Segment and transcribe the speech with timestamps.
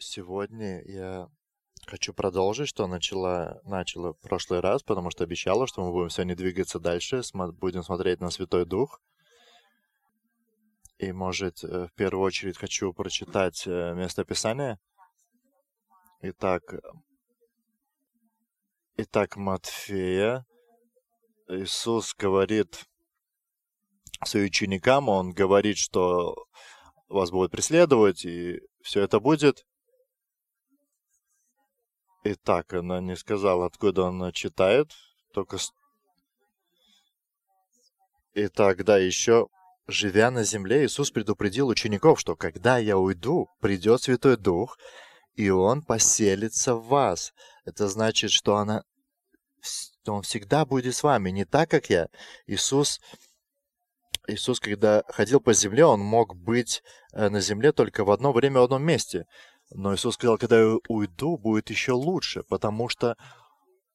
[0.00, 1.28] Сегодня я
[1.86, 6.36] хочу продолжить, что начала, начала в прошлый раз, потому что обещала, что мы будем сегодня
[6.36, 9.00] двигаться дальше, смо- будем смотреть на Святой Дух.
[10.98, 14.78] И, может, э, в первую очередь хочу прочитать э, место Писания.
[16.22, 16.62] Итак,
[18.96, 20.44] итак, Матфея.
[21.48, 22.84] Иисус говорит
[24.24, 26.36] своим ученикам, Он говорит, что
[27.08, 29.64] вас будут преследовать, и все это будет.
[32.24, 34.92] Итак, она не сказала, откуда она читает,
[35.32, 35.58] только...
[38.34, 39.48] И тогда еще,
[39.86, 44.76] живя на земле, Иисус предупредил учеников, что когда я уйду, придет Святой Дух,
[45.34, 47.32] и Он поселится в вас.
[47.64, 48.82] Это значит, что она,
[50.06, 52.08] Он всегда будет с вами, не так, как я.
[52.46, 53.00] Иисус,
[54.26, 58.60] Иисус, когда ходил по земле, Он мог быть э, на земле только в одно время,
[58.60, 59.24] в одном месте.
[59.70, 63.16] Но Иисус сказал, когда я уйду, будет еще лучше, потому что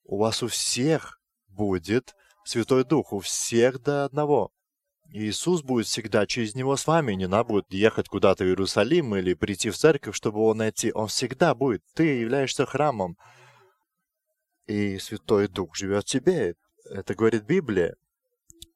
[0.03, 4.51] у вас у всех будет Святой Дух, у всех до одного.
[5.09, 7.13] Иисус будет всегда через него с вами.
[7.13, 10.91] Не надо будет ехать куда-то в Иерусалим или прийти в церковь, чтобы его найти.
[10.91, 11.83] Он всегда будет.
[11.93, 13.15] Ты являешься храмом.
[14.65, 16.55] И Святой Дух живет в тебе.
[16.89, 17.95] Это говорит Библия.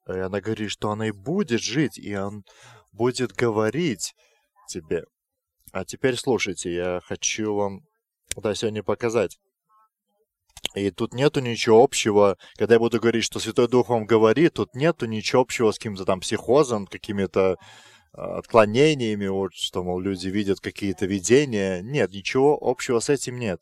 [0.06, 2.44] И она говорит, что она и будет жить, и он
[2.92, 4.14] будет говорить
[4.68, 5.04] тебе.
[5.72, 7.82] А теперь слушайте, я хочу вам
[8.36, 9.38] да, сегодня показать.
[10.74, 14.74] И тут нету ничего общего, когда я буду говорить, что Святой Дух вам говорит, тут
[14.74, 17.56] нету ничего общего с каким-то там психозом, какими-то
[18.12, 21.80] а, отклонениями, вот, что, мол, люди видят какие-то видения.
[21.82, 23.60] Нет, ничего общего с этим нет.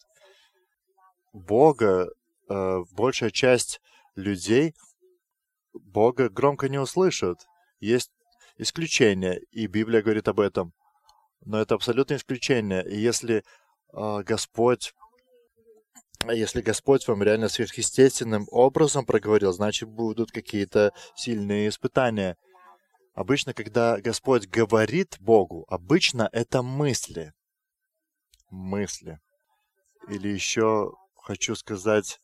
[1.32, 2.08] Бога,
[2.48, 3.80] э, большая часть
[4.14, 4.74] людей
[5.74, 7.46] Бога громко не услышат.
[7.80, 8.10] Есть
[8.56, 10.72] исключения, и Библия говорит об этом.
[11.47, 12.84] Но это абсолютное исключение.
[12.86, 13.44] И если
[13.92, 14.92] а, Господь,
[16.27, 22.37] а если Господь вам реально сверхъестественным образом проговорил, значит будут какие-то сильные испытания.
[23.15, 27.32] Обычно, когда Господь говорит Богу, обычно это мысли.
[28.50, 29.20] Мысли.
[30.09, 32.19] Или еще хочу сказать,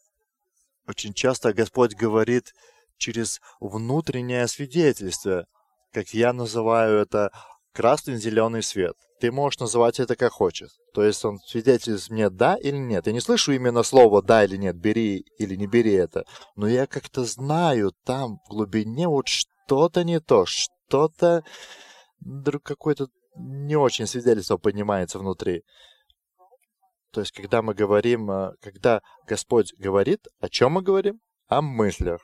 [0.88, 2.52] очень часто Господь говорит
[2.96, 5.46] через внутреннее свидетельство,
[5.92, 7.30] как я называю это
[7.72, 8.96] красный зеленый свет.
[9.22, 10.70] Ты можешь называть это как хочешь.
[10.94, 13.06] То есть он свидетельствует мне да или нет.
[13.06, 16.24] Я не слышу именно слово да или нет, бери или не бери это.
[16.56, 21.44] Но я как-то знаю там в глубине вот что-то не то, что-то
[22.64, 23.06] какое-то
[23.36, 25.62] не очень свидетельство поднимается внутри.
[27.12, 31.20] То есть, когда мы говорим, э, когда Господь говорит, о чем мы говорим?
[31.46, 32.20] О мыслях.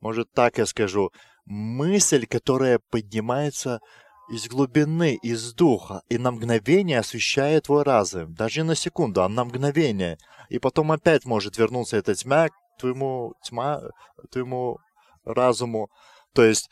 [0.00, 1.12] Может, так я скажу.
[1.46, 3.80] Мысль, которая поднимается
[4.28, 8.34] из глубины, из духа, и на мгновение освещает твой разум.
[8.34, 10.18] Даже на секунду, а на мгновение.
[10.48, 13.82] И потом опять может вернуться эта тьма к твоему, тьма,
[14.30, 14.78] твоему
[15.24, 15.90] разуму.
[16.34, 16.70] То есть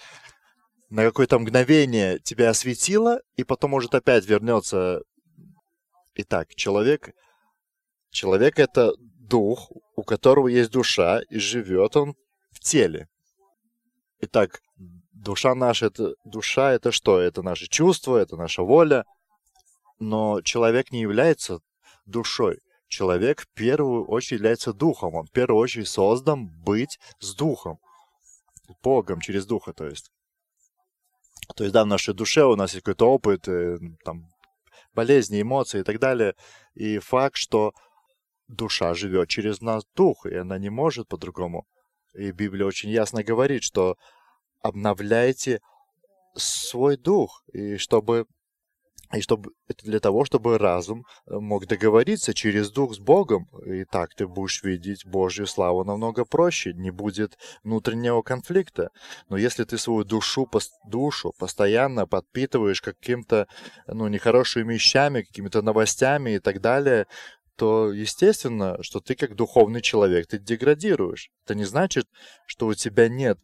[0.89, 5.03] на какое-то мгновение тебя осветило, и потом может опять вернется.
[6.15, 7.11] Итак, человек,
[8.11, 12.15] человек это дух, у которого есть душа, и живет он
[12.51, 13.09] в теле.
[14.21, 14.61] Итак,
[15.21, 17.21] душа наша, это, душа это что?
[17.21, 19.05] Это наши чувства, это наша воля.
[19.99, 21.61] Но человек не является
[22.07, 22.59] душой.
[22.89, 25.15] Человек в первую очередь является духом.
[25.15, 27.79] Он в первую очередь создан быть с духом.
[28.83, 30.11] Богом через духа, то есть.
[31.57, 34.29] То есть, да, в нашей душе у нас есть какой-то опыт, э, там,
[34.95, 36.35] болезни, эмоции и так далее.
[36.75, 37.73] И факт, что
[38.49, 41.67] душа живет через нас дух, и она не может по-другому.
[42.15, 43.97] И Библия очень ясно говорит, что
[44.63, 45.61] обновляйте
[46.35, 48.27] свой дух, и чтобы
[49.13, 53.49] и чтобы это для того, чтобы разум мог договориться через дух с Богом.
[53.67, 58.91] И так ты будешь видеть Божью славу намного проще, не будет внутреннего конфликта.
[59.29, 60.49] Но если ты свою душу,
[60.87, 63.49] душу постоянно подпитываешь каким-то
[63.89, 67.07] ну, нехорошими вещами, какими-то новостями и так далее,
[67.57, 71.31] то естественно, что ты как духовный человек, ты деградируешь.
[71.45, 72.07] Это не значит,
[72.47, 73.39] что у тебя нет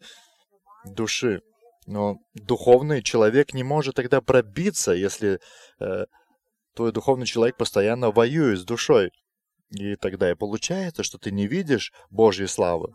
[0.95, 1.43] души.
[1.87, 5.41] Но духовный человек не может тогда пробиться, если
[5.79, 6.07] э,
[6.75, 9.13] твой духовный человек постоянно воюет с душой.
[9.71, 12.93] И тогда и получается, что ты не видишь Божьей славы.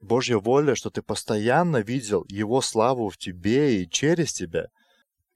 [0.00, 4.68] Божья воля, что ты постоянно видел Его славу в тебе и через тебя.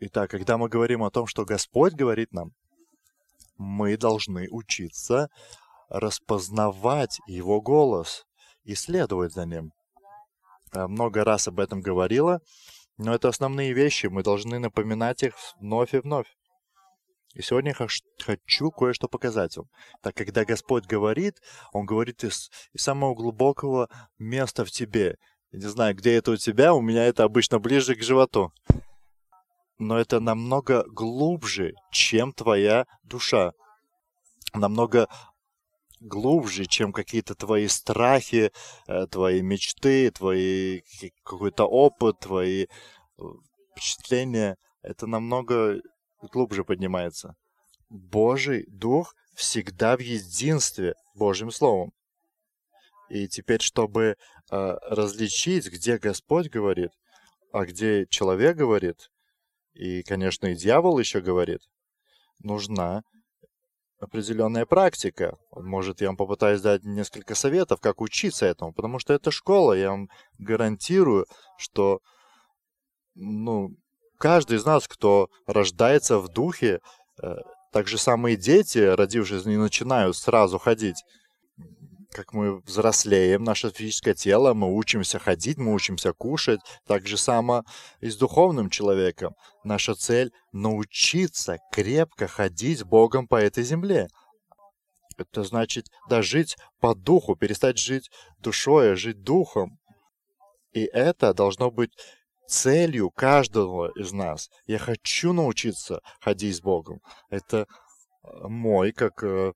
[0.00, 2.52] Итак, когда мы говорим о том, что Господь говорит нам,
[3.56, 5.28] мы должны учиться
[5.88, 8.24] распознавать Его голос
[8.64, 9.72] и следовать за Ним.
[10.74, 12.40] Э, Много раз об этом говорила,
[12.96, 16.26] но это основные вещи, мы должны напоминать их вновь и вновь.
[17.34, 17.88] И сегодня я
[18.24, 19.66] хочу кое-что показать вам.
[20.02, 21.40] Так, когда Господь говорит,
[21.72, 23.88] Он говорит из, из самого глубокого
[24.18, 25.16] места в тебе.
[25.50, 28.52] Я не знаю, где это у тебя, у меня это обычно ближе к животу.
[29.78, 33.52] Но это намного глубже, чем твоя душа.
[34.52, 35.08] Намного
[36.04, 38.52] глубже, чем какие-то твои страхи,
[38.86, 40.82] э, твои мечты, твои
[41.24, 43.22] какой-то опыт, твои э,
[43.72, 44.56] впечатления.
[44.82, 45.80] Это намного
[46.20, 47.34] глубже поднимается.
[47.88, 51.92] Божий Дух всегда в единстве Божьим Словом.
[53.08, 54.16] И теперь, чтобы э,
[54.50, 56.90] различить, где Господь говорит,
[57.52, 59.10] а где человек говорит,
[59.74, 61.60] и, конечно, и дьявол еще говорит,
[62.40, 63.02] нужна
[64.00, 65.36] определенная практика.
[65.52, 69.90] Может, я вам попытаюсь дать несколько советов, как учиться этому, потому что это школа, я
[69.90, 70.08] вам
[70.38, 71.26] гарантирую,
[71.58, 72.00] что
[73.14, 73.76] ну,
[74.18, 76.80] каждый из нас, кто рождается в духе,
[77.22, 77.36] э,
[77.72, 81.02] так же самые дети, родившись, не начинают сразу ходить.
[82.14, 86.60] Как мы взрослеем, наше физическое тело, мы учимся ходить, мы учимся кушать.
[86.86, 87.64] Так же само
[87.98, 89.34] и с духовным человеком.
[89.64, 94.06] Наша цель— научиться крепко ходить с Богом по этой земле.
[95.18, 98.08] Это значит дожить по духу, перестать жить
[98.38, 99.80] душой, а жить духом.
[100.72, 101.90] И это должно быть
[102.46, 104.50] целью каждого из нас.
[104.66, 107.00] Я хочу научиться ходить с Богом.
[107.28, 107.66] Это
[108.22, 109.52] э, мой, как э,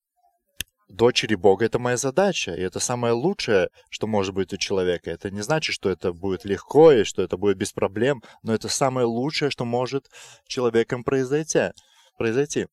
[0.89, 2.53] дочери Бога, это моя задача.
[2.55, 5.11] И это самое лучшее, что может быть у человека.
[5.11, 8.69] Это не значит, что это будет легко и что это будет без проблем, но это
[8.69, 10.11] самое лучшее, что может
[10.47, 11.71] человеком произойти.
[12.17, 12.67] произойти.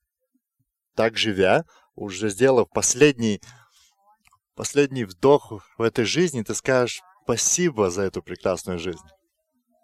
[0.96, 1.66] Так живя,
[1.96, 3.42] уже сделав последний,
[4.56, 9.08] последний вдох в этой жизни, ты скажешь спасибо за эту прекрасную жизнь.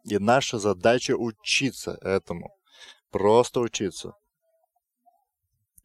[0.06, 2.50] И наша задача учиться этому.
[3.12, 4.13] Просто учиться.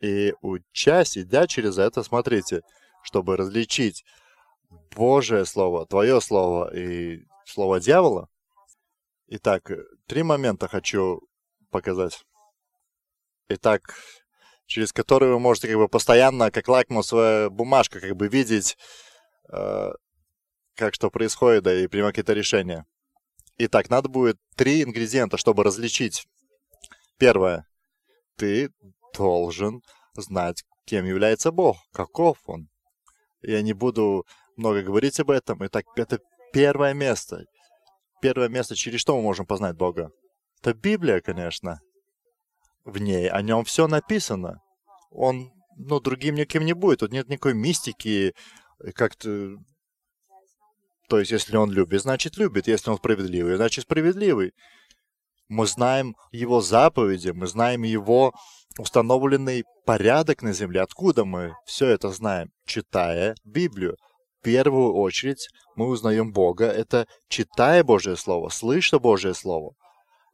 [0.00, 2.62] И учась, идя через это, смотрите,
[3.02, 4.04] чтобы различить
[4.94, 8.28] Божие Слово, Твое Слово и Слово дьявола.
[9.28, 9.70] Итак,
[10.06, 11.20] три момента хочу
[11.70, 12.24] показать.
[13.48, 13.94] Итак,
[14.66, 18.76] через которые вы можете как бы постоянно, как лакмусовая бумажка, как бы видеть,
[19.52, 19.90] э,
[20.74, 22.86] как что происходит, да, и принимать какие-то решения.
[23.58, 26.26] Итак, надо будет три ингредиента, чтобы различить.
[27.18, 27.66] Первое.
[28.36, 28.70] Ты
[29.14, 29.82] должен
[30.14, 32.68] знать, кем является Бог, каков Он.
[33.42, 34.24] Я не буду
[34.56, 35.64] много говорить об этом.
[35.66, 36.18] Итак, это
[36.52, 37.44] первое место.
[38.20, 40.10] Первое место, через что мы можем познать Бога.
[40.60, 41.80] Это Библия, конечно.
[42.84, 44.60] В ней о нем все написано.
[45.10, 47.00] Он, ну, другим никем не будет.
[47.00, 48.34] Тут нет никакой мистики,
[48.94, 49.56] как-то
[51.08, 52.66] то есть, если он любит, значит любит.
[52.66, 54.52] Если он справедливый, значит справедливый.
[55.48, 58.32] Мы знаем его заповеди, мы знаем его
[58.78, 60.82] установленный порядок на земле.
[60.82, 62.50] Откуда мы все это знаем?
[62.66, 63.96] Читая Библию.
[64.40, 69.74] В первую очередь мы узнаем Бога, это читая Божье Слово, слыша Божье Слово.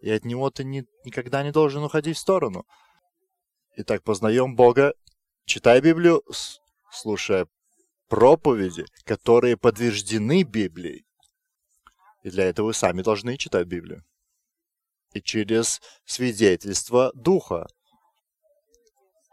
[0.00, 2.67] И от него ты ни, никогда не должен уходить в сторону.
[3.77, 4.93] Итак, познаем Бога,
[5.47, 6.23] читая Библию,
[6.91, 7.47] слушая
[8.09, 11.06] проповеди, которые подтверждены Библией.
[12.23, 14.05] И для этого вы сами должны читать Библию.
[15.15, 17.67] И через свидетельство Духа,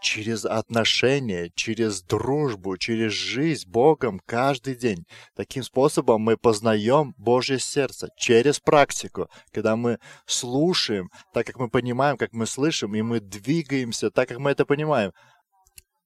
[0.02, 5.06] через отношения, через дружбу, через жизнь Богом каждый день.
[5.36, 12.18] Таким способом мы познаем Божье сердце через практику, когда мы слушаем, так как мы понимаем,
[12.18, 15.12] как мы слышим, и мы двигаемся так, как мы это понимаем.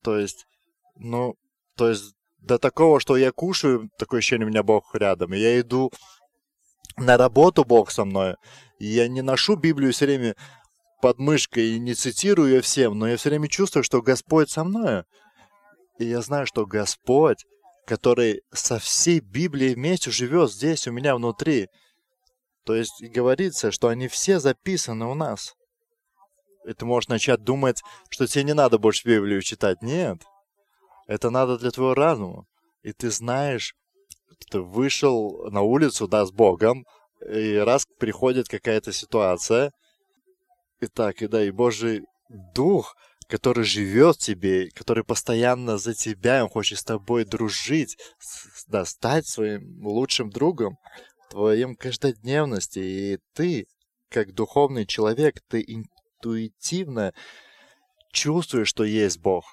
[0.03, 0.45] То есть,
[0.95, 1.35] ну,
[1.75, 5.33] то есть до такого, что я кушаю, такое ощущение, у меня Бог рядом.
[5.33, 5.91] И я иду
[6.97, 8.35] на работу, Бог со мной.
[8.79, 10.35] И я не ношу Библию все время
[11.03, 14.63] под мышкой и не цитирую ее всем, но я все время чувствую, что Господь со
[14.63, 15.03] мной.
[15.99, 17.43] И я знаю, что Господь,
[17.85, 21.67] который со всей Библией вместе живет здесь, у меня внутри.
[22.65, 25.55] То есть говорится, что они все записаны у нас.
[26.65, 29.81] И ты можешь начать думать, что тебе не надо больше Библию читать.
[29.81, 30.23] Нет.
[31.07, 32.45] Это надо для твоего разума.
[32.81, 33.75] И ты знаешь,
[34.49, 36.85] ты вышел на улицу, да, с Богом,
[37.29, 39.73] и раз приходит какая-то ситуация,
[40.81, 42.03] и так, и да, и Божий
[42.53, 42.95] Дух,
[43.27, 47.97] который живет в тебе, который постоянно за тебя, он хочет с тобой дружить,
[48.67, 50.77] да, стать своим лучшим другом
[51.25, 52.79] в твоем каждодневности.
[52.79, 53.67] И ты,
[54.09, 57.13] как духовный человек, ты интуитивно
[58.11, 59.45] чувствуешь, что есть Бог.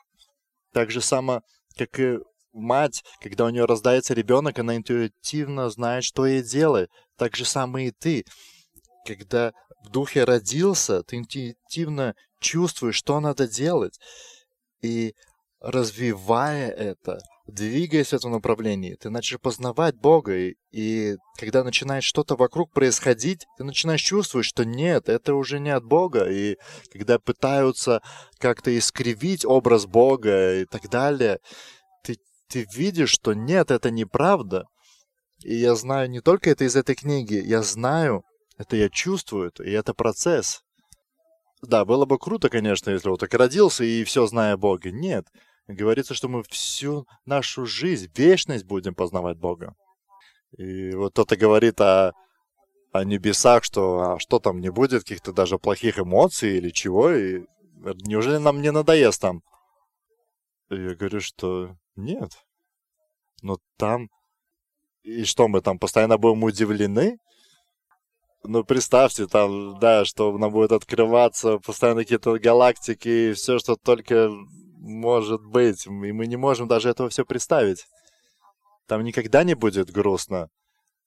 [0.72, 1.42] Так же само,
[1.76, 2.18] как и
[2.52, 6.90] мать, когда у нее рождается ребенок, она интуитивно знает, что ей делать.
[7.16, 8.24] Так же самое и ты.
[9.06, 13.98] Когда в духе родился, ты интуитивно чувствуешь, что надо делать.
[14.82, 15.14] И
[15.60, 22.36] развивая это, двигаясь в этом направлении, ты начнешь познавать Бога, и, и когда начинает что-то
[22.36, 26.56] вокруг происходить, ты начинаешь чувствовать, что нет, это уже не от Бога, и
[26.92, 28.00] когда пытаются
[28.38, 31.38] как-то искривить образ Бога и так далее,
[32.04, 32.16] ты,
[32.48, 34.64] ты видишь, что нет, это неправда.
[35.42, 38.24] И я знаю не только это из этой книги, я знаю,
[38.60, 40.62] это я чувствую, и это процесс.
[41.62, 44.90] Да, было бы круто, конечно, если вот так родился и все зная Бога.
[44.90, 45.26] Нет,
[45.66, 49.74] говорится, что мы всю нашу жизнь, вечность будем познавать Бога.
[50.58, 52.12] И вот кто-то говорит о,
[52.92, 57.46] о небесах, что а что там не будет, каких-то даже плохих эмоций или чего, и
[58.04, 59.42] неужели нам не надоест там?
[60.68, 62.32] И я говорю, что нет.
[63.40, 64.10] Но там...
[65.02, 67.16] И что, мы там постоянно будем удивлены?
[68.42, 74.30] Ну, представьте, там, да, что нам будет открываться постоянно какие-то галактики и все, что только
[74.78, 75.86] может быть.
[75.86, 77.84] И мы не можем даже этого все представить.
[78.86, 80.48] Там никогда не будет грустно.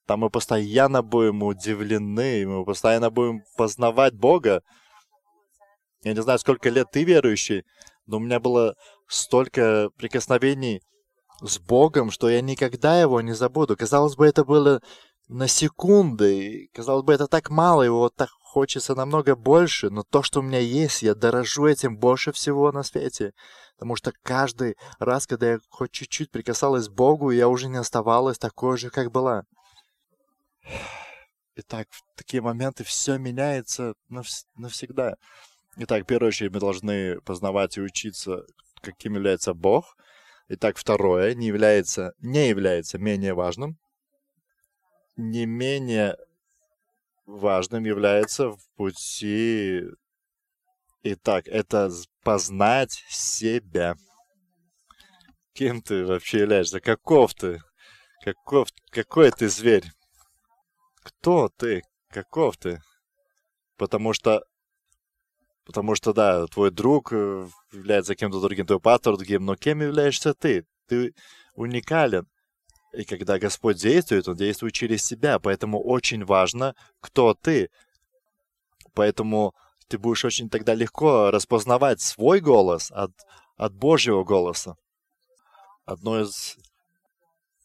[0.05, 4.61] Там мы постоянно будем удивлены, мы постоянно будем познавать Бога.
[6.03, 7.63] Я не знаю, сколько лет ты верующий,
[8.05, 8.75] но у меня было
[9.07, 10.81] столько прикосновений
[11.41, 13.75] с Богом, что я никогда его не забуду.
[13.75, 14.81] Казалось бы, это было
[15.33, 16.69] на секунды.
[16.73, 20.43] Казалось бы, это так мало, его вот так хочется намного больше, но то, что у
[20.43, 23.33] меня есть, я дорожу этим больше всего на свете.
[23.75, 28.37] Потому что каждый раз, когда я хоть чуть-чуть прикасалась к Богу, я уже не оставалась
[28.37, 29.43] такой же, как была.
[31.55, 35.15] Итак, в такие моменты все меняется навс- навсегда.
[35.77, 38.45] Итак, в первую очередь мы должны познавать и учиться,
[38.81, 39.97] каким является Бог.
[40.47, 43.79] Итак, второе не является, не является менее важным
[45.15, 46.17] не менее
[47.25, 49.83] важным является в пути...
[51.05, 51.91] Итак, это
[52.23, 53.95] познать себя.
[55.53, 56.79] Кем ты вообще являешься?
[56.79, 57.61] Каков ты?
[58.23, 59.91] Каков, какой ты зверь?
[61.03, 61.83] Кто ты?
[62.09, 62.81] Каков ты?
[63.77, 64.43] Потому что
[65.65, 70.33] Потому что, да, твой друг э, является кем-то другим, твой пастор другим, но кем являешься
[70.33, 70.65] ты?
[70.87, 71.13] Ты
[71.55, 72.27] уникален.
[72.93, 75.39] И когда Господь действует, Он действует через себя.
[75.39, 77.69] Поэтому очень важно, кто ты.
[78.93, 79.53] Поэтому
[79.87, 83.11] ты будешь очень тогда легко распознавать свой голос от,
[83.57, 84.75] от Божьего голоса.
[85.85, 86.57] Одно из...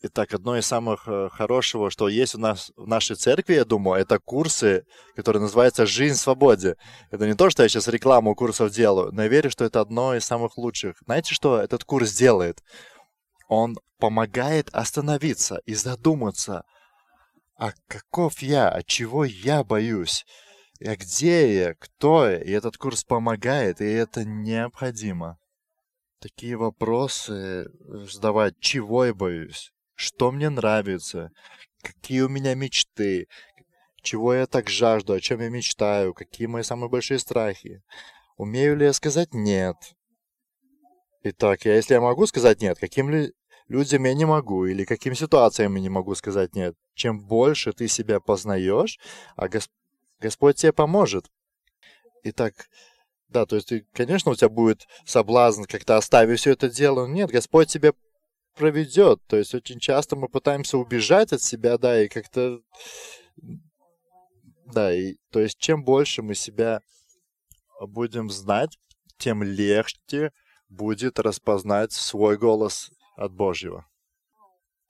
[0.01, 4.01] Итак, одно из самых э, хорошего, что есть у нас в нашей церкви, я думаю,
[4.01, 4.85] это курсы,
[5.17, 6.77] которые называются «Жизнь в свободе».
[7.11, 10.15] Это не то, что я сейчас рекламу курсов делаю, но я верю, что это одно
[10.15, 10.99] из самых лучших.
[11.05, 12.63] Знаете, что этот курс делает?
[13.49, 16.65] Он помогает остановиться и задуматься,
[17.57, 20.25] а каков я, от чего я боюсь,
[20.81, 25.39] а где я, кто я, и этот курс помогает, и это необходимо.
[26.21, 31.31] Такие вопросы задавать, чего я боюсь, что мне нравится,
[31.83, 33.29] какие у меня мечты,
[34.03, 37.83] чего я так жажду, о чем я мечтаю, какие мои самые большие страхи.
[38.37, 39.77] Умею ли я сказать «нет»?
[41.31, 43.35] Итак, я, если я могу сказать «нет», каким ли
[43.69, 46.75] людям я не могу, или каким ситуациям я не могу сказать нет.
[46.95, 48.99] Чем больше ты себя познаешь,
[49.37, 49.69] а Гос...
[50.21, 51.31] Господь тебе поможет.
[52.23, 52.55] Итак,
[53.29, 57.07] да, то есть, ты, конечно, у тебя будет соблазн как-то оставить все это дело.
[57.07, 57.93] Нет, Господь тебя
[58.55, 59.21] проведет.
[59.27, 62.61] То есть очень часто мы пытаемся убежать от себя, да, и как-то...
[64.65, 66.81] Да, и то есть чем больше мы себя
[67.81, 68.79] будем знать,
[69.19, 70.33] тем легче
[70.69, 73.87] будет распознать свой голос от Божьего.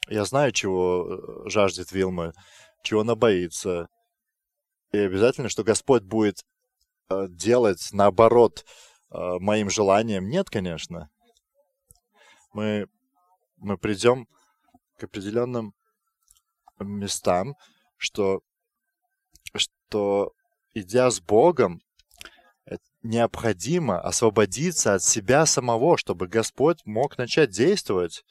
[0.08, 2.32] Я знаю, чего э, жаждет Вилма,
[2.82, 3.88] чего она боится.
[4.92, 6.44] И обязательно, что Господь будет
[7.10, 8.64] э, делать наоборот
[9.10, 10.28] э, моим желаниям.
[10.28, 11.10] Нет, конечно.
[12.52, 12.88] Мы,
[13.56, 14.26] мы придем
[14.96, 15.74] к определенным
[16.78, 17.54] местам,
[17.96, 18.40] что,
[19.54, 20.32] что
[20.72, 21.82] идя с Богом,
[23.02, 28.24] необходимо освободиться от себя самого, чтобы Господь мог начать действовать.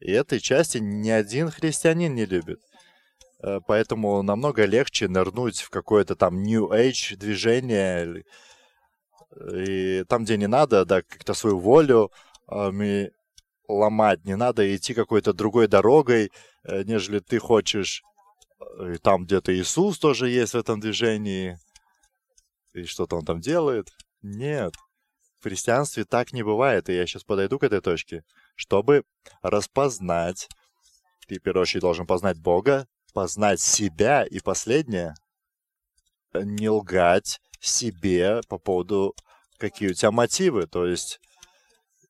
[0.00, 2.60] И этой части ни один христианин не любит.
[3.42, 8.24] Э, поэтому намного легче нырнуть в какое-то там New Age движение.
[9.56, 12.12] И там, где не надо, да, как-то свою волю
[12.50, 13.08] э,
[13.68, 16.30] ломать, не надо идти какой-то другой дорогой,
[16.64, 18.02] э, нежели ты хочешь.
[18.94, 21.58] И там где-то Иисус тоже есть в этом движении
[22.74, 23.88] и что-то он там делает.
[24.22, 24.74] Нет,
[25.40, 28.24] в христианстве так не бывает, и я сейчас подойду к этой точке.
[28.56, 29.04] Чтобы
[29.42, 30.48] распознать,
[31.26, 35.14] ты, в первую очередь, должен познать Бога, познать себя, и последнее,
[36.34, 39.14] не лгать себе по поводу,
[39.56, 40.66] какие у тебя мотивы.
[40.66, 41.20] То есть,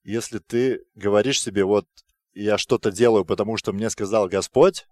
[0.02, 1.86] если ты говоришь себе, вот
[2.32, 4.86] я что-то делаю, потому что мне сказал Господь,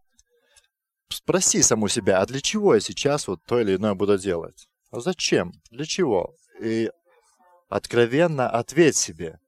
[1.08, 4.68] спроси саму себя, а для чего я сейчас вот то или иное буду делать?
[4.92, 5.54] А зачем?
[5.70, 6.37] Для чего?
[6.61, 6.90] И
[7.70, 9.40] откровенно ответь себе.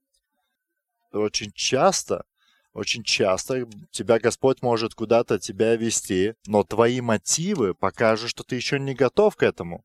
[1.12, 2.24] Очень часто,
[2.72, 8.80] очень часто тебя Господь может куда-то тебя вести, но твои мотивы покажут, что ты еще
[8.80, 9.84] не готов к этому.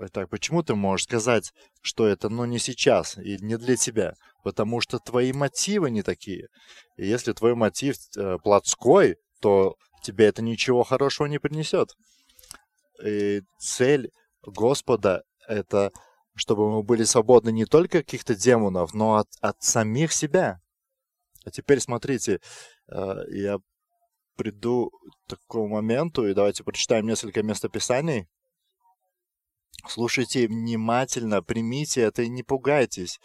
[0.00, 4.14] Итак, почему ты можешь сказать, что это ну не сейчас и не для тебя?
[4.44, 6.46] Потому что твои мотивы не такие.
[6.96, 11.96] И если твой мотив э, плотской, то тебе это ничего хорошего не принесет.
[13.04, 14.12] И цель
[14.46, 15.92] Господа— это
[16.34, 20.60] чтобы мы были свободны не только каких-то демонов, но от, от самих себя.
[21.44, 22.40] А теперь смотрите,
[22.88, 23.58] э, я
[24.36, 24.90] приду
[25.26, 28.26] к такому моменту, и давайте прочитаем несколько местописаний.
[29.86, 33.20] Слушайте внимательно, примите это и не пугайтесь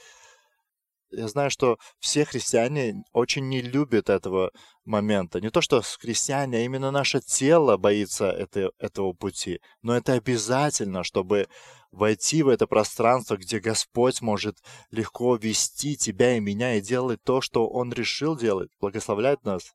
[1.12, 4.52] я знаю, что все христиане очень не любят этого
[4.86, 5.42] момента.
[5.42, 9.60] Не то, что христиане, а именно наше тело боится это, этого пути.
[9.82, 11.48] Но это обязательно, чтобы
[11.92, 14.58] войти в это пространство, где Господь может
[14.92, 19.74] легко вести тебя и меня и делать то, что Он решил делать, благословлять нас.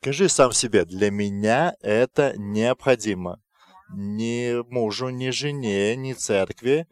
[0.00, 3.40] Скажи сам себе, для меня это необходимо.
[3.92, 6.86] Ни мужу, ни жене, ни церкви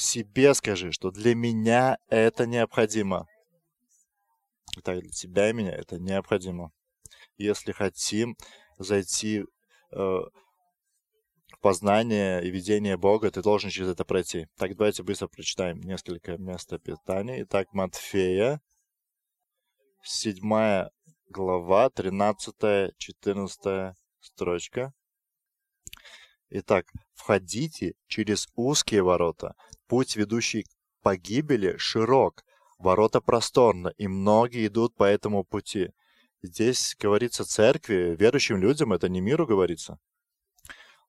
[0.00, 3.26] себе скажи, что для меня это необходимо.
[4.82, 6.72] Так, для тебя и меня это необходимо.
[7.36, 8.36] Если хотим
[8.78, 9.44] зайти э,
[9.92, 10.30] в
[11.60, 14.48] познание и видение Бога, ты должен через это пройти.
[14.56, 17.42] Так, давайте быстро прочитаем несколько мест питания.
[17.42, 18.60] Итак, Матфея,
[20.02, 20.88] 7
[21.28, 24.92] глава, 13-14 строчка.
[26.50, 29.54] Итак, входите через узкие ворота.
[29.86, 30.68] Путь, ведущий к
[31.02, 32.44] погибели, широк,
[32.78, 35.90] ворота просторны, и многие идут по этому пути.
[36.42, 39.98] Здесь говорится церкви, верующим людям, это не миру говорится.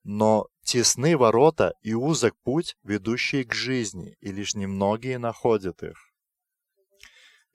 [0.04, 5.96] Но тесны ворота и узок путь, ведущий к жизни, и лишь немногие находят их.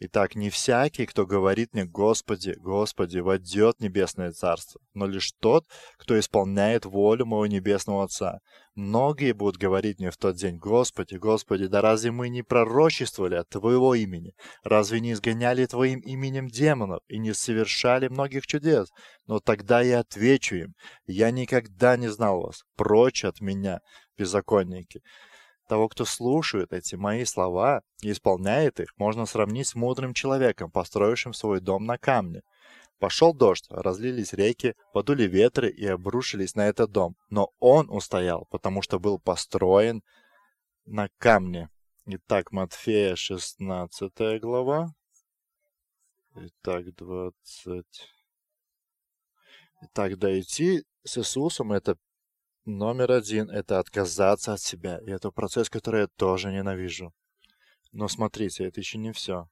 [0.03, 5.67] Итак, не всякий, кто говорит мне «Господи, Господи», войдет Небесное Царство, но лишь тот,
[5.99, 8.39] кто исполняет волю моего Небесного Отца.
[8.73, 13.49] Многие будут говорить мне в тот день «Господи, Господи, да разве мы не пророчествовали от
[13.49, 14.33] Твоего имени?
[14.63, 18.89] Разве не изгоняли Твоим именем демонов и не совершали многих чудес?»
[19.27, 20.73] Но тогда я отвечу им
[21.05, 23.81] «Я никогда не знал вас, прочь от меня,
[24.17, 25.01] беззаконники».
[25.71, 31.33] Того, кто слушает эти мои слова и исполняет их, можно сравнить с мудрым человеком, построившим
[31.33, 32.41] свой дом на камне.
[32.99, 37.15] Пошел дождь, разлились реки, подули ветры и обрушились на этот дом.
[37.29, 40.03] Но он устоял, потому что был построен
[40.83, 41.69] на камне.
[42.05, 44.93] Итак, Матфея 16 глава.
[46.35, 47.85] Итак, 20.
[49.83, 51.95] Итак, дойти с Иисусом это
[52.65, 54.99] Номер один– это отказаться от себя.
[54.99, 57.13] И это процесс, который я тоже ненавижу.
[57.91, 59.49] Но смотрите, это еще не все.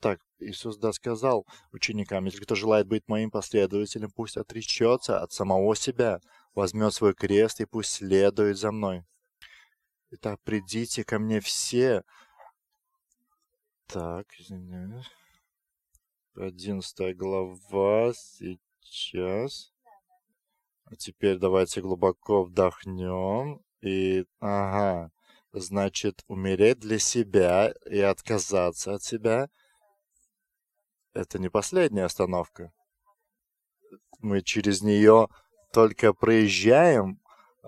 [0.00, 5.76] Так, Иисус да сказал ученикам, если кто желает быть моим последователем, пусть отречется от самого
[5.76, 6.20] себя,
[6.54, 9.04] возьмет свой крест и пусть следует за мной.
[10.10, 12.02] Итак, придите ко мне все.
[13.86, 15.06] Так, извиняюсь.
[16.34, 19.69] Одиннадцатая глава сейчас.
[20.90, 23.60] А теперь давайте глубоко вдохнем.
[23.80, 25.10] И, ага,
[25.52, 29.48] значит, умереть для себя и отказаться от себя–
[31.12, 32.72] это не последняя остановка.
[34.20, 35.28] Мы через нее
[35.72, 37.20] только проезжаем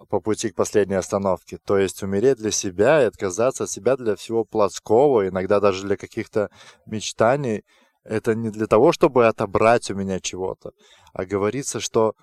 [0.09, 1.59] по пути к последней остановке.
[1.59, 5.97] То есть умереть для себя и отказаться от себя для всего плотского, иногда даже для
[5.97, 6.51] каких-то
[6.87, 7.65] мечтаний.
[8.05, 10.73] Это не для того, чтобы отобрать у меня чего-то,
[11.13, 12.15] а говорится, что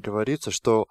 [0.00, 0.86] говорится, что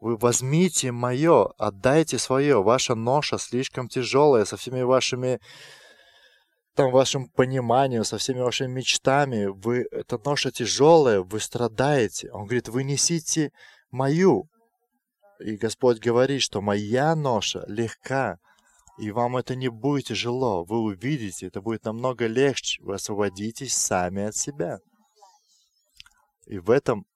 [0.00, 5.40] вы возьмите мое, отдайте свое, ваша ноша слишком тяжелая со всеми вашими
[6.74, 12.30] там вашим пониманием, со всеми вашими мечтами, вы, эта ноша тяжелая, вы страдаете.
[12.32, 13.52] Он говорит, вы несите
[13.90, 14.48] мою.
[15.38, 18.38] И Господь говорит, что моя ноша легка,
[18.98, 20.64] и вам это не будет тяжело.
[20.64, 22.82] Вы увидите, это будет намного легче.
[22.82, 24.78] Вы освободитесь сами от себя.
[26.46, 27.06] И в этом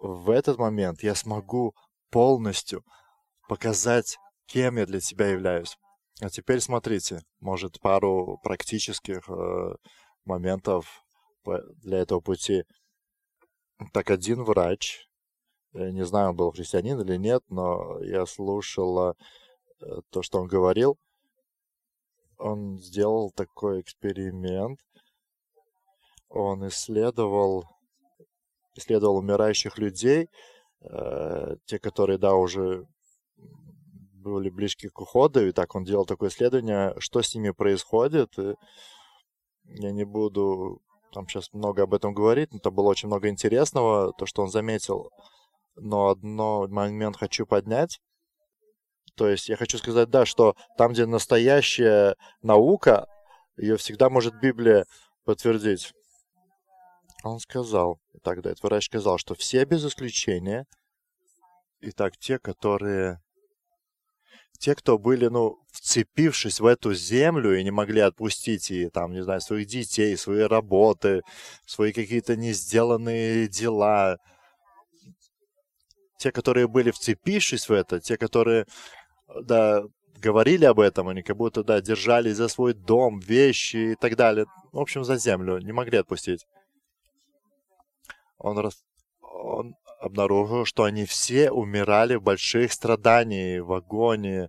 [0.00, 1.74] в этот момент я смогу
[2.10, 2.84] полностью
[3.48, 5.76] показать, кем я для тебя являюсь.
[6.20, 9.74] А теперь смотрите, может, пару практических э,
[10.24, 11.02] моментов
[11.44, 12.64] для этого пути.
[13.92, 15.06] Так, один врач
[15.72, 19.14] Я не знаю, он был христианин или нет, но я слушал э,
[20.10, 20.98] то, что он говорил.
[22.38, 24.80] Он сделал такой эксперимент.
[26.28, 27.64] Он исследовал,
[28.74, 30.28] исследовал умирающих людей,
[30.82, 32.86] э, те, которые, да, уже
[34.14, 38.38] были близки к уходу, и так он делал такое исследование, что с ними происходит.
[38.38, 38.54] И
[39.64, 44.12] я не буду там сейчас много об этом говорить, но там было очень много интересного,
[44.12, 45.10] то, что он заметил
[45.80, 48.00] но одно момент хочу поднять.
[49.16, 53.06] То есть я хочу сказать, да, что там, где настоящая наука,
[53.56, 54.86] ее всегда может Библия
[55.24, 55.92] подтвердить.
[57.22, 60.66] Он сказал, тогда этот врач сказал, что все без исключения,
[61.80, 63.20] и так те, которые,
[64.58, 69.22] те, кто были, ну, вцепившись в эту землю и не могли отпустить и там, не
[69.22, 71.22] знаю, своих детей, свои работы,
[71.66, 74.16] свои какие-то не сделанные дела,
[76.18, 78.66] те, которые были вцепившись в это, те, которые,
[79.42, 79.82] да,
[80.16, 84.46] говорили об этом, они как будто, да, держались за свой дом, вещи и так далее.
[84.72, 86.46] В общем, за землю, не могли отпустить.
[88.40, 88.82] Он, рас...
[89.20, 94.48] он обнаружил, что они все умирали в больших страданиях, в агонии,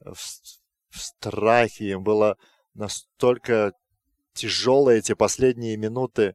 [0.00, 1.90] в, в страхе.
[1.90, 2.36] Им было
[2.74, 3.72] настолько
[4.32, 6.34] тяжелые эти последние минуты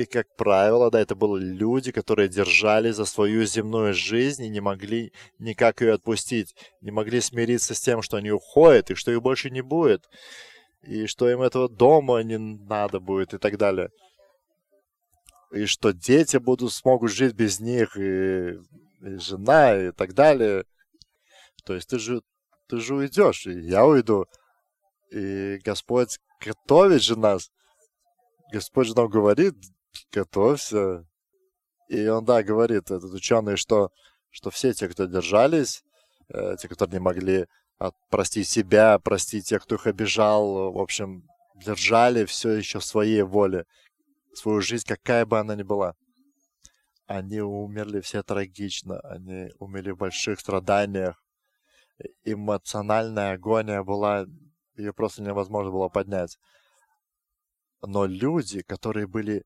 [0.00, 4.60] и, как правило, да, это были люди, которые держали за свою земную жизнь и не
[4.60, 9.20] могли никак ее отпустить, не могли смириться с тем, что они уходят, и что их
[9.20, 10.08] больше не будет,
[10.82, 13.90] и что им этого дома не надо будет, и так далее.
[15.52, 18.52] И что дети будут, смогут жить без них, и,
[19.00, 20.64] и жена, и так далее.
[21.64, 22.22] То есть ты же,
[22.68, 24.26] ты же уйдешь, и я уйду.
[25.10, 27.50] И Господь готовит же нас.
[28.52, 29.54] Господь же нам говорит,
[30.12, 31.04] готовься.
[31.88, 33.90] И он, да, говорит, этот ученый, что,
[34.30, 35.82] что все те, кто держались,
[36.28, 37.46] э, те, которые не могли
[38.10, 41.24] простить себя, простить тех, кто их обижал, в общем,
[41.56, 43.64] держали все еще в своей воле,
[44.34, 45.94] свою жизнь, какая бы она ни была.
[47.06, 51.22] Они умерли все трагично, они умерли в больших страданиях.
[52.24, 54.26] Эмоциональная агония была,
[54.76, 56.38] ее просто невозможно было поднять.
[57.82, 59.44] Но люди, которые были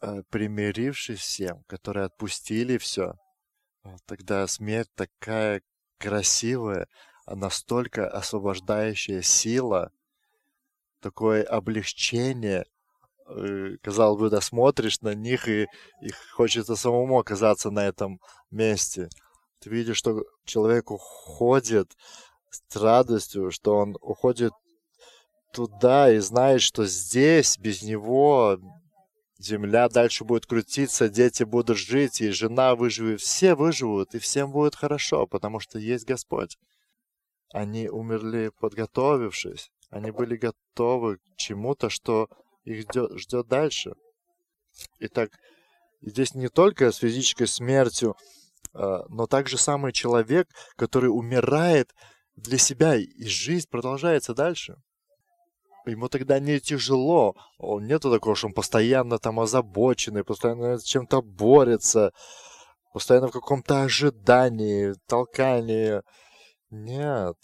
[0.00, 3.14] э, примирившись всем, которые отпустили все,
[4.06, 5.62] тогда смерть такая
[5.98, 6.86] красивая,
[7.26, 9.92] а настолько освобождающая сила,
[11.00, 12.64] такое облегчение.
[13.28, 15.66] Э, казалось бы, да, смотришь на них, и,
[16.00, 19.08] и хочется самому оказаться на этом месте.
[19.60, 21.92] Ты видишь, что человек уходит
[22.50, 24.52] с радостью, что он уходит
[25.52, 28.58] туда и знает, что здесь без него
[29.38, 34.74] земля дальше будет крутиться, дети будут жить, и жена выживет, все выживут, и всем будет
[34.74, 36.56] хорошо, потому что есть Господь.
[37.52, 39.70] Они умерли, подготовившись.
[39.90, 42.28] Они были готовы к чему-то, что
[42.68, 43.94] их ждет, ждет дальше.
[45.00, 45.30] Итак,
[46.00, 48.16] здесь не только с физической смертью,
[48.74, 51.94] а, но также самый человек, который умирает
[52.36, 54.76] для себя, и жизнь продолжается дальше
[55.90, 57.34] ему тогда не тяжело.
[57.58, 62.12] Он нету такого, что он постоянно там озабоченный, постоянно с чем-то борется,
[62.92, 66.02] постоянно в каком-то ожидании, толкании.
[66.70, 67.36] Нет.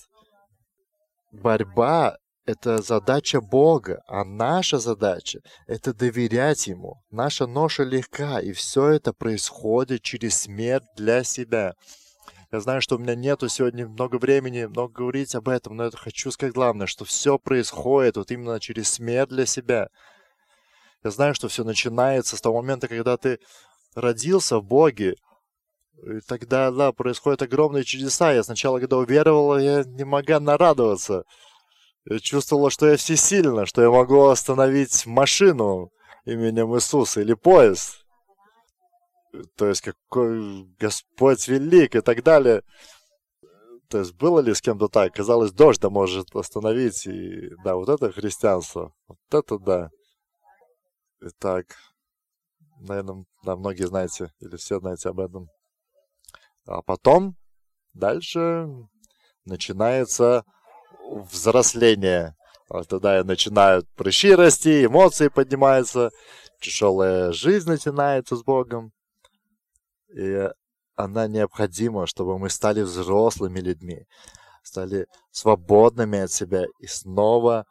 [1.32, 7.02] Борьба— это задача Бога, а наша задача— это доверять Ему.
[7.10, 11.74] Наша ноша легка, и все это происходит через смерть для себя.
[12.52, 15.90] Я знаю, что у меня нету сегодня много времени, много говорить об этом, но я
[15.90, 19.88] хочу сказать главное, что все происходит вот именно через смерть для себя.
[21.02, 23.38] Я знаю, что все начинается с того момента, когда ты
[23.94, 25.16] родился в Боге,
[26.02, 28.32] и тогда, да, происходят огромные чудеса.
[28.32, 31.14] Я сначала, когда уверовал, я не могла нарадоваться.
[31.14, 31.22] Я
[32.20, 35.90] чувствовала, что я всесильна, что я могу остановить машину
[36.24, 38.04] именем Иисуса или поезд
[39.56, 42.62] то есть какой Господь велик и так далее.
[43.88, 45.12] То есть было ли с кем-то так?
[45.12, 47.06] Казалось, дождь да может остановить.
[47.06, 48.92] И да, вот это христианство.
[49.06, 49.90] Вот это да.
[51.20, 51.66] Итак,
[52.80, 55.48] наверное, да, многие знаете, или все знаете об этом.
[56.66, 57.36] А потом,
[57.92, 58.68] дальше
[59.44, 60.44] начинается
[61.22, 62.36] взросление.
[62.68, 66.10] Вот тогда начинают прыщи расти, эмоции поднимаются,
[66.60, 68.92] тяжелая жизнь начинается с Богом.
[70.14, 70.48] И
[70.96, 74.06] она необходима, чтобы мы стали взрослыми людьми,
[74.62, 76.64] стали свободными от себя.
[76.78, 77.66] И снова,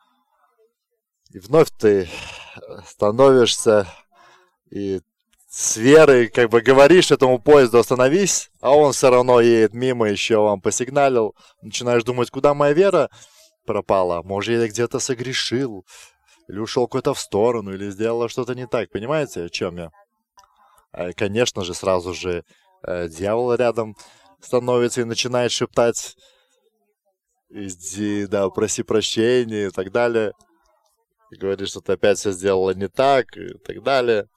[1.31, 2.09] и вновь ты
[2.85, 3.87] становишься,
[4.69, 5.01] и
[5.55, 10.37] с верой как бы говоришь этому поезду остановись, а он все равно едет мимо, еще
[10.37, 11.35] вам посигналил.
[11.61, 13.11] Начинаешь думать, куда моя вера
[13.63, 14.23] пропала.
[14.23, 15.85] Может, я где-то согрешил,
[16.47, 18.89] или ушел куда-то в сторону, или сделал что-то не так.
[18.89, 19.91] Понимаете, о чем я?
[20.91, 22.43] А, конечно же, сразу же
[22.81, 23.95] э, дьявол рядом
[24.41, 26.17] становится и начинает шептать
[27.51, 30.33] иди, да, проси прощения и так далее.
[31.29, 34.27] И говорит, что ты опять все сделала не так и так далее.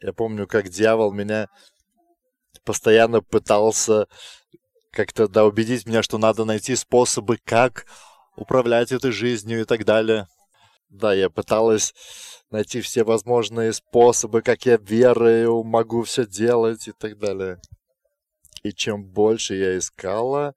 [0.00, 1.48] Я помню, как дьявол меня
[2.64, 4.06] постоянно пытался
[4.90, 7.86] как-то да, убедить меня, что надо найти способы, как
[8.36, 10.26] управлять этой жизнью и так далее.
[10.88, 11.94] Да, я пыталась
[12.50, 17.60] найти все возможные способы, как я верою могу все делать и так далее.
[18.62, 20.54] И чем больше я искала,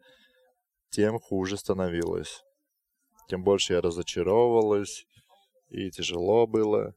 [0.89, 2.43] тем хуже становилось.
[3.29, 5.05] Тем больше я разочаровывалась,
[5.69, 6.93] и тяжело было.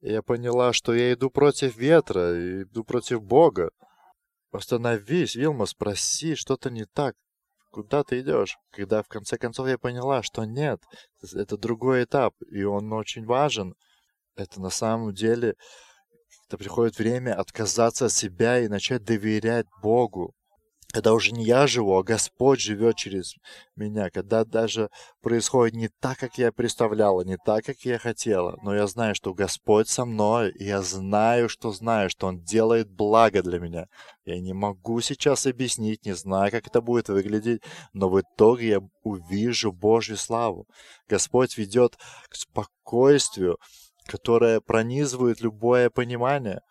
[0.00, 3.70] Я поняла, что я иду против ветра, иду против Бога.
[4.52, 7.14] Остановись, Вилма, спроси, что-то не так.
[7.70, 8.56] Куда ты идешь?
[8.70, 10.80] Когда в конце концов я поняла, что нет,
[11.34, 13.74] это другой этап, и он очень важен.
[14.36, 15.56] Это на самом деле,
[16.46, 20.34] это приходит время отказаться от себя и начать доверять Богу
[20.90, 23.36] когда уже не я живу, а Господь живет через
[23.76, 24.88] меня, когда даже
[25.20, 29.34] происходит не так, как я представляла, не так, как я хотела, но я знаю, что
[29.34, 33.86] Господь со мной, и я знаю, что знаю, что Он делает благо для меня.
[34.24, 38.80] Я не могу сейчас объяснить, не знаю, как это будет выглядеть, но в итоге я
[39.02, 40.66] увижу Божью славу.
[41.06, 41.98] Господь ведет
[42.30, 43.58] к спокойствию,
[44.06, 46.62] которое пронизывает любое понимание.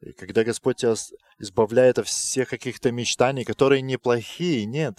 [0.00, 0.94] И когда Господь тебя
[1.38, 4.98] избавляет от всех каких-то мечтаний, которые неплохие, нет.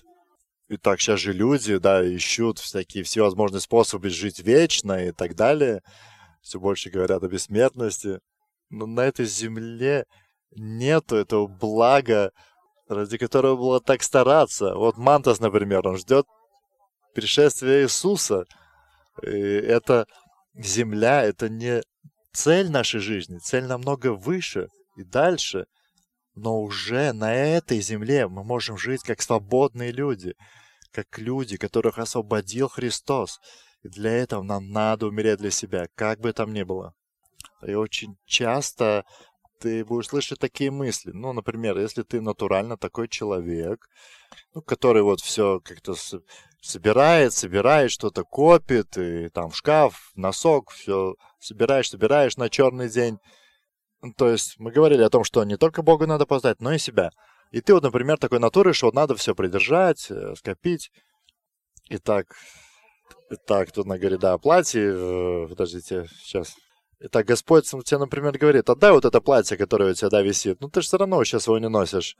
[0.69, 5.81] И так сейчас же люди, да, ищут всякие всевозможные способы жить вечно и так далее.
[6.41, 8.19] Все больше говорят о бессмертности.
[8.69, 10.05] Но на этой земле
[10.51, 12.31] нету этого блага,
[12.89, 14.75] ради которого было так стараться.
[14.75, 16.25] Вот Мантас, например, он ждет
[17.13, 18.45] пришествия Иисуса.
[19.21, 20.05] И это
[20.55, 21.81] земля, это не
[22.33, 25.65] цель нашей жизни, цель намного выше и дальше.
[26.35, 30.35] Но уже на этой земле мы можем жить как свободные люди,
[30.91, 33.39] как люди, которых освободил Христос.
[33.83, 36.93] И для этого нам надо умереть для себя, как бы там ни было.
[37.65, 39.05] И очень часто
[39.59, 41.11] ты будешь слышать такие мысли.
[41.11, 43.87] Ну, например, если ты натурально такой человек,
[44.53, 45.95] ну, который вот все как-то
[46.61, 53.17] собирает, собирает, что-то копит, и там шкаф, носок, все собираешь, собираешь на черный день,
[54.15, 57.11] то есть мы говорили о том, что не только Бога надо познать, но и себя.
[57.51, 60.91] И ты вот, например, такой натуры, что вот надо все придержать, э, скопить.
[61.89, 62.35] Итак,
[63.29, 66.55] итак, тут на говорит, да, о платье, э, подождите, сейчас.
[66.99, 70.59] Итак, Господь тебе, например, говорит, отдай вот это платье, которое у тебя, да, висит.
[70.61, 72.17] Ну, ты же все равно сейчас его не носишь.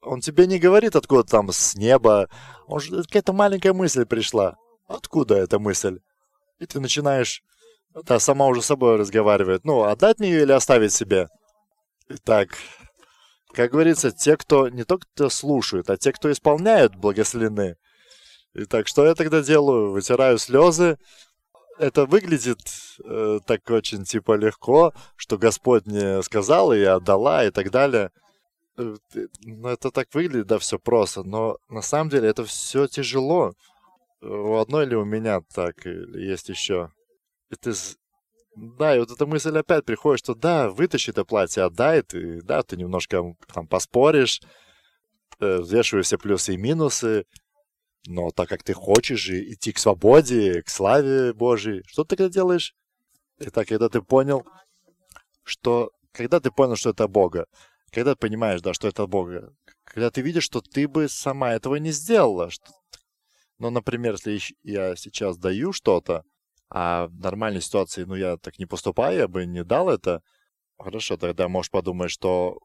[0.00, 2.28] Он тебе не говорит, откуда там, с неба.
[2.66, 4.56] Он же, какая-то маленькая мысль пришла.
[4.86, 6.00] Откуда эта мысль?
[6.58, 7.42] И ты начинаешь
[8.04, 9.64] да, сама уже с собой разговаривает.
[9.64, 11.28] Ну, отдать мне ее или оставить себе?
[12.08, 12.50] Итак,
[13.52, 17.76] как говорится, те, кто не только слушают, а те, кто исполняют, благословены.
[18.54, 19.90] Итак, что я тогда делаю?
[19.90, 20.98] Вытираю слезы.
[21.78, 22.58] Это выглядит
[23.04, 28.10] э, так очень типа легко, что Господь мне сказал, и я отдала, и так далее.
[28.76, 28.96] Э,
[29.42, 31.22] ну, это так выглядит, да, все просто.
[31.22, 33.52] Но на самом деле это все тяжело.
[34.20, 36.90] У одной или у меня так, есть еще
[37.56, 37.72] ты...
[38.56, 42.62] Да, и вот эта мысль опять приходит, что да, вытащи это платье, отдай, ты, да,
[42.62, 44.40] ты немножко там поспоришь,
[45.38, 47.24] э, взвешиваешь все плюсы и минусы,
[48.06, 52.74] но так как ты хочешь идти к свободе, к славе Божьей, что ты тогда делаешь?
[53.38, 54.44] Итак, когда ты понял,
[55.44, 55.90] что...
[56.12, 57.46] Когда ты понял, что это Бога,
[57.92, 61.76] когда ты понимаешь, да, что это Бога, когда ты видишь, что ты бы сама этого
[61.76, 62.72] не сделала, что...
[63.58, 66.24] Ну, например, если я сейчас даю что-то,
[66.70, 70.22] а в нормальной ситуации, ну, я так не поступаю, я бы не дал это.
[70.78, 72.58] Хорошо, тогда можешь подумать, что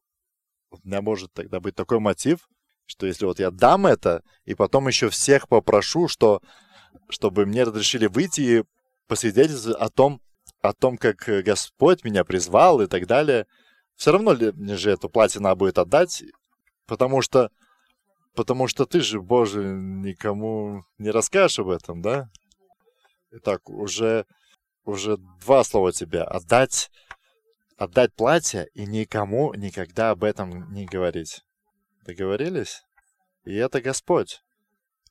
[0.72, 2.48] у меня может тогда быть такой мотив,
[2.86, 6.42] что если вот я дам это, и потом еще всех попрошу, что,
[7.10, 8.63] чтобы мне разрешили выйти и
[9.08, 10.22] посвидетельствовать о том,
[10.62, 13.46] о том, как Господь меня призвал и так далее,
[13.96, 16.24] все равно ли мне же эту платье надо будет отдать,
[16.88, 17.50] потому что,
[18.36, 22.30] потому что ты же, Боже, никому не расскажешь об этом, да?
[23.36, 24.28] Итак, уже,
[24.86, 26.22] уже два слова тебе.
[26.22, 26.91] Отдать,
[27.78, 31.41] отдать платье и никому никогда об этом не говорить.
[32.06, 32.84] Договорились?
[33.43, 34.43] И это Господь.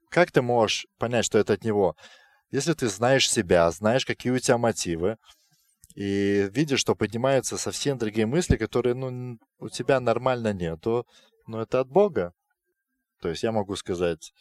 [0.08, 1.96] Как ты можешь понять, что это от Него?
[2.52, 5.16] Если ты знаешь себя, знаешь, какие у тебя мотивы,
[5.96, 11.08] и видишь, что поднимаются совсем другие мысли, которые, ну, у тебя нормально нету,
[11.48, 12.34] но это от Бога.
[13.20, 14.32] То есть я могу сказать,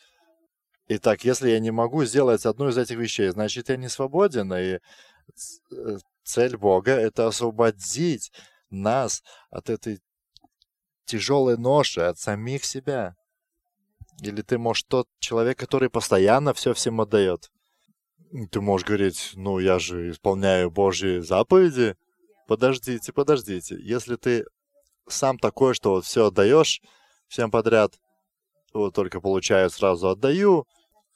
[0.95, 4.79] итак, если я не могу сделать одну из этих вещей, значит, я не свободен, и
[4.79, 8.31] э, цель Бога— это освободить
[8.69, 10.01] нас от этой
[11.05, 13.15] тяжелой ноши, от самих себя.
[14.21, 17.51] Или ты, может, тот человек, который постоянно все всем отдает.
[18.51, 21.95] Ты можешь говорить, ну, я же исполняю Божьи заповеди.
[22.47, 23.77] Подождите, подождите.
[23.81, 24.45] Если ты
[25.07, 26.81] сам такой, что вот все отдаешь
[27.27, 27.99] всем подряд,
[28.73, 30.65] вот только получаю, сразу отдаю,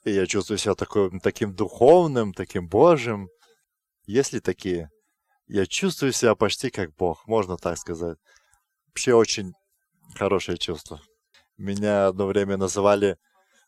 [0.06, 3.28] и я чувствую себя такой, таким духовным, таким Божьим.
[4.06, 4.88] Есть ли такие?
[5.48, 8.16] Я чувствую себя почти как Бог, можно так сказать.
[8.86, 9.52] Вообще очень
[10.14, 11.00] хорошее чувство.
[11.58, 13.18] Меня одно время называли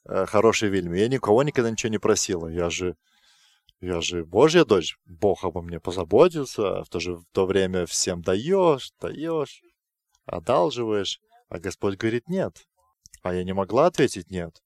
[0.04, 1.00] э, хорошей Вильми.
[1.00, 2.46] Я никого никогда ничего не просила.
[2.46, 2.94] Я же,
[3.80, 4.96] я же Божья дочь.
[5.06, 6.78] Бог обо мне позаботился.
[6.78, 9.60] А в то же в то время всем даешь, даешь,
[10.24, 11.20] одалживаешь.
[11.48, 12.64] А Господь говорит нет.
[13.22, 14.62] А я не могла ответить нет.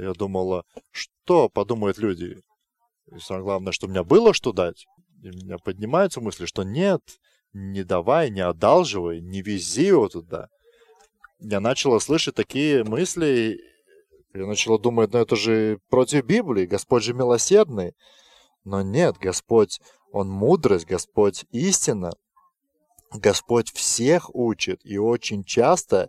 [0.00, 2.38] Я думала, что подумают люди.
[3.12, 4.86] И самое главное, что у меня было что дать.
[5.22, 7.02] И у меня поднимаются мысли, что нет,
[7.52, 10.48] не давай, не одалживай, не вези его туда.
[11.38, 13.60] Я начала слышать такие мысли,
[14.32, 17.92] я начала думать, ну это же против Библии, Господь же милосердный.
[18.64, 19.80] Но нет, Господь,
[20.12, 22.12] Он мудрость, Господь истина.
[23.12, 26.08] Господь всех учит, и очень часто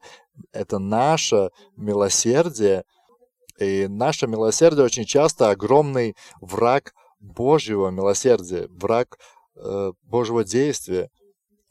[0.51, 2.83] это наше милосердие,
[3.61, 9.19] и наше милосердие очень часто огромный враг Божьего милосердия, враг
[9.55, 11.09] э, Божьего действия.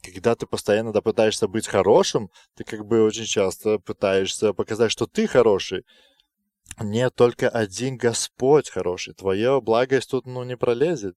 [0.01, 5.05] Когда ты постоянно да, пытаешься быть хорошим, ты как бы очень часто пытаешься показать, что
[5.05, 5.83] ты хороший.
[6.79, 9.13] Нет, только один Господь хороший.
[9.13, 11.15] Твоя благость тут ну, не пролезет.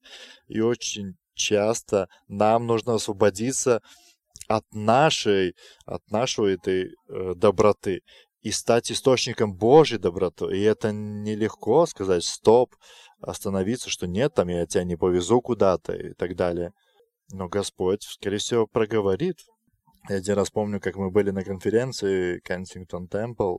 [0.48, 3.80] И очень часто нам нужно освободиться
[4.48, 5.54] от нашей,
[5.86, 8.02] от нашей этой э, доброты
[8.44, 10.54] и стать источником Божьей доброты.
[10.54, 12.76] И это нелегко сказать стоп,
[13.22, 16.72] остановиться, что нет, там я тебя не повезу куда-то и так далее.
[17.32, 19.38] Но Господь, скорее всего, проговорит.
[20.10, 23.56] Я один раз помню, как мы были на конференции Кенсингтон Темпл.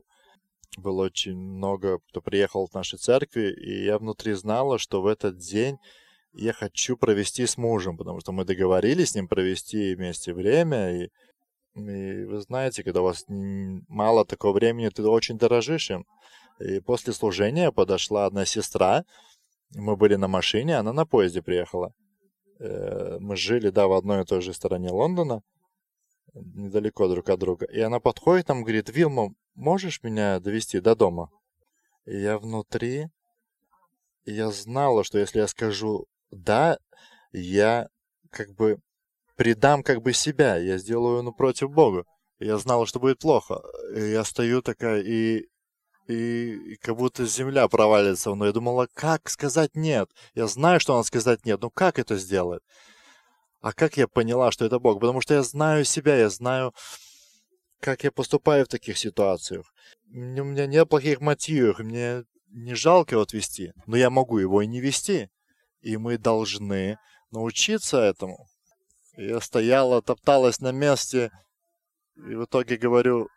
[0.78, 5.36] Было очень много, кто приехал в нашей церкви, и я внутри знала, что в этот
[5.38, 5.78] день
[6.32, 11.08] я хочу провести с мужем, потому что мы договорились с ним провести вместе время, и,
[11.76, 16.06] и вы знаете, когда у вас мало такого времени, ты очень дорожишь им.
[16.58, 19.04] И после служения подошла одна сестра,
[19.74, 21.92] мы были на машине, она на поезде приехала.
[22.58, 25.42] Э, мы жили, да, в одной и той же стороне Лондона,
[26.32, 27.66] недалеко друг от друга.
[27.66, 31.30] И она подходит нам, говорит, Вилма, можешь меня довести до дома?
[32.06, 33.08] И я внутри,
[34.24, 36.78] и я знала, что если я скажу да,
[37.32, 37.88] я
[38.30, 38.78] как бы
[39.36, 42.04] предам как бы себя, я сделаю ну против Бога.
[42.38, 43.62] Я знала, что будет плохо.
[43.94, 45.46] И я стою такая и
[46.08, 48.48] и, и как будто земля провалится мной.
[48.48, 50.08] Я думала, как сказать нет?
[50.34, 52.62] Я знаю, что надо сказать нет, но как это сделать?
[53.60, 55.00] А как я поняла, что это Бог?
[55.00, 56.72] Потому что я знаю себя, я знаю,
[57.80, 59.66] как я поступаю в таких ситуациях.
[60.12, 62.22] У меня нет плохих мотивов, мне
[62.52, 65.30] не жалко его отвести, но я могу его и не вести.
[65.80, 66.98] И мы должны
[67.32, 68.46] научиться этому.
[69.16, 71.30] Я стояла, топталась на месте,
[72.16, 73.28] и в итоге говорю,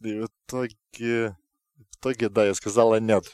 [0.00, 1.36] и в итоге
[1.92, 3.24] в итоге, да, я сказала нет.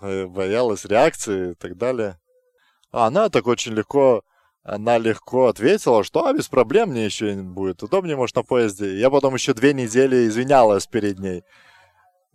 [0.00, 2.18] Боялась реакции и так далее.
[2.92, 4.22] А она так очень легко,
[4.62, 8.98] она легко ответила, что а, без проблем мне еще будет удобнее, может, на поезде.
[8.98, 11.44] Я потом еще две недели извинялась перед ней.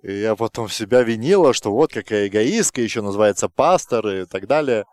[0.02, 4.86] И я потом себя винила, что вот какая эгоистка, еще называется пастор и так далее.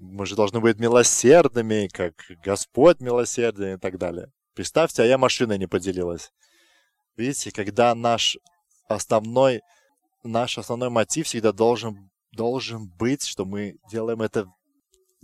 [0.00, 4.30] Мы же должны быть милосердными, как Господь милосерден и так далее.
[4.54, 6.30] Представьте, а я машиной не поделилась.
[7.16, 8.38] Видите, когда наш
[8.88, 9.60] основной,
[10.22, 14.46] наш основной мотив всегда должен, должен быть, что мы делаем это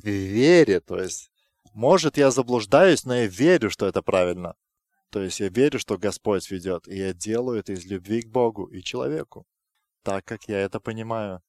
[0.02, 0.80] в вере.
[0.80, 1.30] То есть,
[1.72, 4.54] может, я заблуждаюсь, но я верю, что это правильно.
[5.10, 8.64] То есть я верю, что Господь ведет, и я делаю это из любви к Богу
[8.64, 9.46] и человеку,
[10.02, 11.40] так как я это понимаю.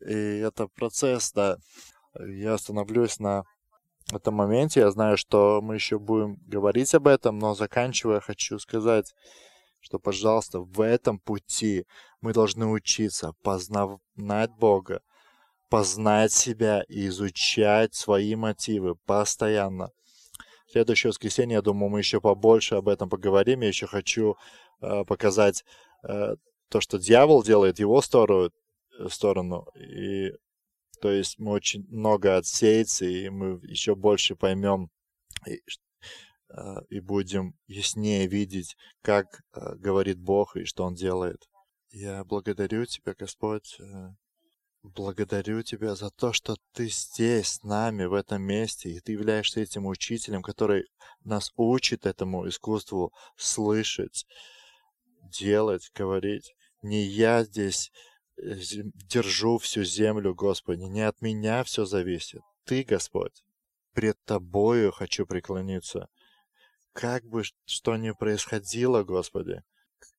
[0.00, 1.58] И это процесс, да.
[2.18, 3.44] Я остановлюсь на
[4.12, 4.80] этом моменте.
[4.80, 9.14] Я знаю, что мы еще будем говорить об этом, но заканчивая, хочу сказать,
[9.80, 11.86] что, пожалуйста, в этом пути
[12.20, 15.02] мы должны учиться познавать Бога,
[15.68, 19.90] познать себя и изучать свои мотивы постоянно.
[20.66, 23.60] В следующее воскресенье, я думаю, мы еще побольше об этом поговорим.
[23.60, 24.36] Я еще хочу
[24.82, 25.64] э, показать
[26.02, 26.34] э,
[26.68, 28.50] то, что дьявол делает, его сторону,
[28.98, 29.66] э, сторону.
[29.74, 30.32] И
[31.00, 34.90] то есть мы очень много отсеется, и мы еще больше поймем
[35.46, 35.62] и,
[36.50, 41.48] э, и будем яснее видеть, как э, говорит Бог и что Он делает.
[41.90, 44.08] Я благодарю Тебя, Господь, э,
[44.82, 49.60] благодарю Тебя за то, что Ты здесь с нами в этом месте, и Ты являешься
[49.60, 50.84] этим учителем, который
[51.24, 54.26] нас учит этому искусству слышать,
[55.22, 56.54] делать, говорить.
[56.82, 57.90] Не я здесь
[58.40, 62.40] держу всю землю, Господи, не от меня все зависит.
[62.64, 63.42] Ты, Господь,
[63.92, 66.08] пред Тобою хочу преклониться.
[66.92, 69.62] Как бы что ни происходило, Господи,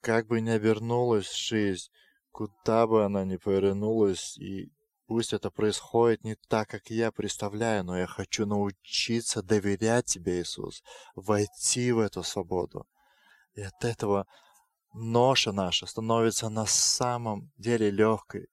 [0.01, 1.89] как бы ни обернулась жизнь,
[2.31, 4.71] куда бы она ни повернулась, и
[5.07, 10.83] пусть это происходит не так, как я представляю, но я хочу научиться доверять Тебе, Иисус,
[11.15, 12.87] войти в эту свободу.
[13.53, 14.25] И от этого
[14.93, 18.47] ноша наша становится на самом деле легкой.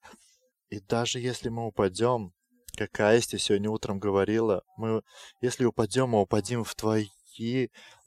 [0.69, 2.33] И даже если мы упадем,
[2.77, 5.01] как Аисти сегодня утром говорила, мы,
[5.41, 7.07] если упадем, мы упадем в Твои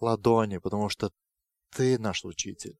[0.00, 1.10] ладони, потому что
[1.70, 2.78] Ты наш учитель.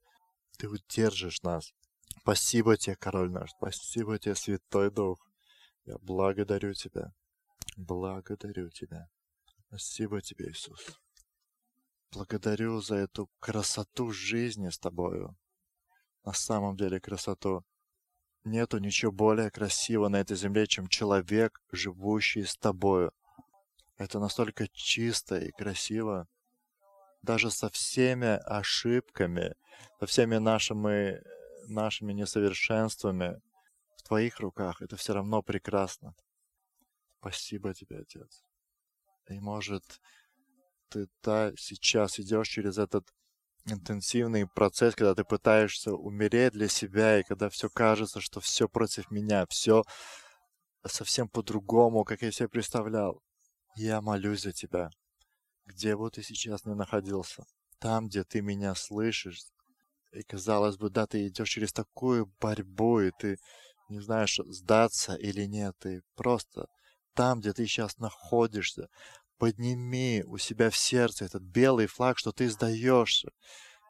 [0.58, 1.72] Ты удержишь нас.
[2.20, 3.50] Спасибо тебе, король наш.
[3.50, 5.18] Спасибо тебе, Святой Дух.
[5.84, 7.12] Я благодарю тебя.
[7.76, 9.08] Благодарю тебя.
[9.68, 11.00] Спасибо тебе, Иисус.
[12.12, 15.36] Благодарю за эту красоту жизни с тобою.
[16.24, 17.64] На самом деле красоту.
[18.42, 23.12] Нету ничего более красивого на этой земле, чем человек, живущий с тобою.
[23.96, 26.26] Это настолько чисто и красиво.
[27.22, 29.54] Даже со всеми ошибками,
[30.00, 31.22] со всеми нашими,
[31.68, 33.40] нашими несовершенствами
[33.96, 36.14] в твоих руках, это все равно прекрасно.
[37.20, 38.42] Спасибо тебе, Отец.
[39.28, 40.00] И может,
[40.90, 43.08] ты та сейчас идешь через этот
[43.66, 49.10] интенсивный процесс, когда ты пытаешься умереть для себя, и когда все кажется, что все против
[49.10, 49.84] меня, все
[50.86, 53.22] совсем по-другому, как я себе представлял.
[53.76, 54.90] Я молюсь за тебя,
[55.66, 57.44] где бы ты сейчас не находился,
[57.78, 59.42] там, где ты меня слышишь.
[60.12, 63.38] И казалось бы, да, ты идешь через такую борьбу, и ты
[63.88, 65.76] не знаешь, сдаться или нет.
[65.78, 66.66] Ты просто
[67.14, 68.88] там, где ты сейчас находишься,
[69.40, 73.30] подними у себя в сердце этот белый флаг, что ты сдаешься.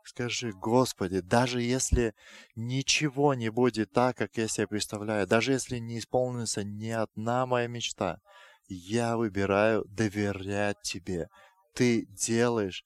[0.04, 2.14] Скажи, Господи, даже если
[2.54, 7.66] ничего не будет так, как я себе представляю, даже если не исполнится ни одна моя
[7.66, 8.20] мечта,
[8.68, 11.28] я выбираю доверять Тебе.
[11.74, 12.84] Ты делаешь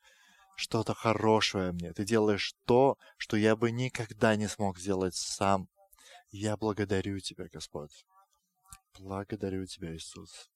[0.57, 1.93] что-то хорошее мне.
[1.93, 5.69] Ты делаешь то, что я бы никогда не смог сделать сам.
[6.31, 8.07] Я благодарю Тебя, Господь.
[8.99, 10.54] Благодарю Тебя, Иисус.